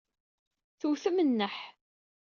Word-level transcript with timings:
Tewtem 0.79 1.17
nneḥ. 1.21 1.55